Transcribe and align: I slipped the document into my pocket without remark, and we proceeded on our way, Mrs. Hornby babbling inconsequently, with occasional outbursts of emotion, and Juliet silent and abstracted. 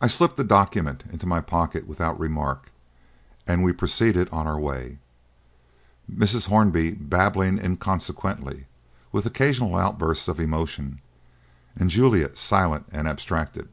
I 0.00 0.08
slipped 0.08 0.36
the 0.36 0.42
document 0.42 1.04
into 1.12 1.24
my 1.24 1.40
pocket 1.40 1.86
without 1.86 2.18
remark, 2.18 2.72
and 3.46 3.62
we 3.62 3.70
proceeded 3.70 4.28
on 4.30 4.44
our 4.48 4.58
way, 4.58 4.98
Mrs. 6.12 6.48
Hornby 6.48 6.90
babbling 6.94 7.58
inconsequently, 7.60 8.66
with 9.12 9.24
occasional 9.24 9.76
outbursts 9.76 10.26
of 10.26 10.40
emotion, 10.40 10.98
and 11.76 11.90
Juliet 11.90 12.36
silent 12.36 12.86
and 12.90 13.06
abstracted. 13.06 13.68